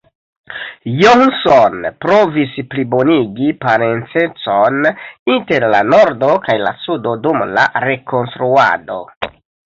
Johnson 1.01 1.83
provis 2.05 2.55
plibonigi 2.71 3.49
parencecon 3.67 4.81
inter 5.35 5.67
la 5.75 5.83
Nordo 5.91 6.33
kaj 6.49 6.57
la 6.65 6.75
Sudo 6.89 7.15
dum 7.29 7.47
la 7.59 7.69
Rekonstruado. 7.87 8.99